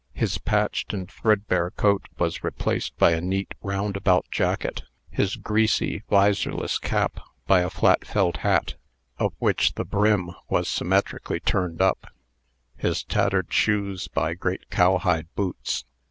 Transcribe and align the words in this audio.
His 0.15 0.39
patched 0.39 0.95
and 0.95 1.07
threadbare 1.07 1.69
coat 1.69 2.07
was 2.17 2.43
replaced 2.43 2.97
by 2.97 3.11
a 3.11 3.21
neat 3.21 3.53
roundabout 3.61 4.25
jacket; 4.31 4.81
his 5.11 5.35
greasy, 5.35 6.01
visorless 6.09 6.79
cap, 6.81 7.19
by 7.45 7.59
a 7.61 7.69
flat 7.69 8.03
felt 8.07 8.37
hat, 8.37 8.73
of 9.19 9.33
which 9.37 9.73
the 9.75 9.85
brim 9.85 10.31
was 10.49 10.67
symmetrically 10.67 11.39
turned 11.39 11.83
up; 11.83 12.07
his 12.75 13.03
tattered 13.03 13.53
shoes 13.53 14.07
by 14.07 14.33
great 14.33 14.71
cowhide 14.71 15.27
boots. 15.35 15.85